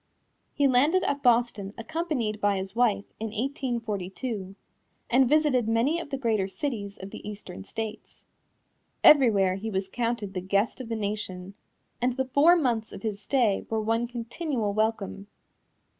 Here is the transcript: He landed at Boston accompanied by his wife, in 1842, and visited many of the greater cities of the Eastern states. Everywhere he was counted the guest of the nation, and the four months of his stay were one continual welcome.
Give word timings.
He 0.51 0.67
landed 0.67 1.03
at 1.03 1.21
Boston 1.21 1.75
accompanied 1.77 2.41
by 2.41 2.57
his 2.57 2.75
wife, 2.75 3.05
in 3.19 3.27
1842, 3.27 4.55
and 5.11 5.29
visited 5.29 5.67
many 5.67 5.99
of 5.99 6.09
the 6.09 6.17
greater 6.17 6.47
cities 6.47 6.97
of 6.97 7.11
the 7.11 7.19
Eastern 7.29 7.63
states. 7.63 8.23
Everywhere 9.03 9.57
he 9.57 9.69
was 9.69 9.87
counted 9.87 10.33
the 10.33 10.41
guest 10.41 10.81
of 10.81 10.89
the 10.89 10.95
nation, 10.95 11.53
and 12.01 12.13
the 12.17 12.25
four 12.25 12.55
months 12.55 12.91
of 12.91 13.03
his 13.03 13.21
stay 13.21 13.63
were 13.69 13.79
one 13.79 14.07
continual 14.07 14.73
welcome. 14.73 15.27